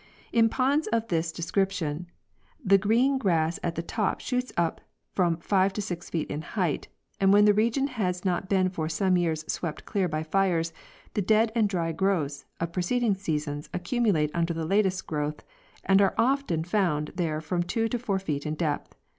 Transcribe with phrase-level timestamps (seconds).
[0.33, 2.07] In ponds of this destription
[2.65, 4.81] the green grass at the top shoots up
[5.13, 6.87] from five to six feet in height,
[7.19, 10.73] and when the region has not been for some years swept clear by fires
[11.13, 15.43] the dead and dry growths of preceding seasons accumulate under the latest growth,
[15.85, 18.95] and are often found there from two to four feet in depth.